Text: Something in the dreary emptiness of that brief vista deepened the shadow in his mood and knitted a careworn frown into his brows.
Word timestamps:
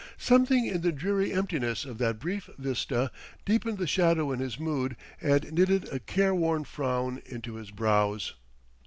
Something 0.17 0.65
in 0.65 0.81
the 0.81 0.91
dreary 0.91 1.31
emptiness 1.31 1.85
of 1.85 1.99
that 1.99 2.17
brief 2.17 2.49
vista 2.57 3.11
deepened 3.45 3.77
the 3.77 3.85
shadow 3.85 4.31
in 4.31 4.39
his 4.39 4.59
mood 4.59 4.97
and 5.21 5.51
knitted 5.53 5.87
a 5.89 5.99
careworn 5.99 6.63
frown 6.63 7.21
into 7.27 7.53
his 7.53 7.69
brows. 7.69 8.33